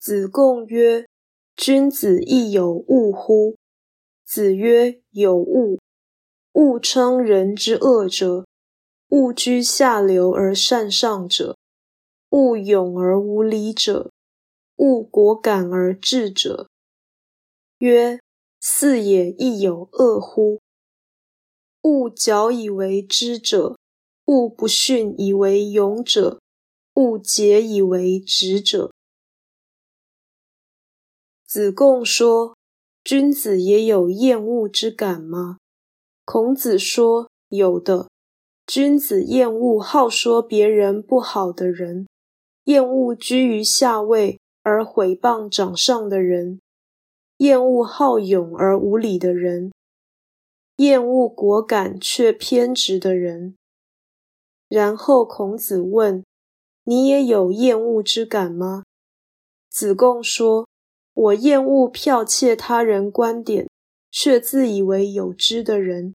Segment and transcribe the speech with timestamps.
[0.00, 1.06] 子贡曰
[1.54, 3.56] ：“君子亦有恶乎？”
[4.24, 5.78] 子曰：“有恶。
[6.52, 8.46] 恶称人之恶者，
[9.08, 11.58] 恶居下流而善上者，
[12.30, 14.10] 恶勇而无礼者，
[14.76, 16.70] 恶果敢而智者。”
[17.80, 18.20] 曰
[18.58, 20.60] ：“四也亦有恶乎？
[21.82, 23.76] 恶矫以为知者，
[24.24, 26.40] 恶不逊以为勇者，
[26.94, 28.90] 恶竭以为直者。”
[31.50, 32.56] 子贡说
[33.02, 35.58] ：“君子也有厌恶之感吗？”
[36.24, 38.08] 孔子说：“有的。
[38.68, 42.06] 君子厌恶好说别人不好的人，
[42.66, 46.60] 厌恶居于下位而毁谤长上的人，
[47.38, 49.72] 厌恶好勇而无礼的人，
[50.76, 53.56] 厌恶果敢却偏执的人。”
[54.70, 56.24] 然后孔子问
[56.86, 58.84] ：“你也有厌恶之感吗？”
[59.68, 60.69] 子贡说。
[61.20, 63.68] 我厌恶剽窃他人观点
[64.10, 66.14] 却自以为有知的人，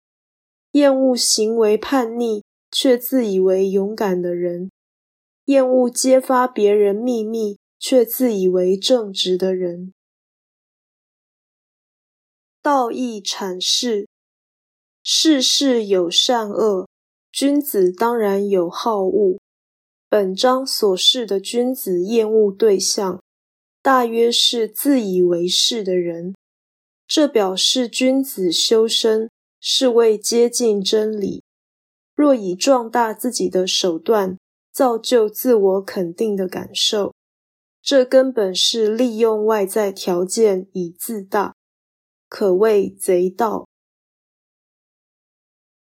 [0.71, 4.71] 厌恶行为叛逆却自以为勇敢的人，
[5.45, 9.93] 厌恶揭发别人秘密却自以为正直的人。
[12.63, 14.07] 道义阐释：
[15.03, 16.87] 世事有善恶，
[17.31, 19.37] 君子当然有好恶。
[20.09, 23.21] 本章所示的君子厌恶对象。
[23.85, 26.33] 大约是自以为是的人，
[27.05, 31.43] 这表示君子修身是为接近真理。
[32.15, 34.39] 若以壮大自己的手段
[34.73, 37.13] 造就自我肯定的感受，
[37.79, 41.53] 这根本是利用外在条件以自大，
[42.27, 43.67] 可谓贼道。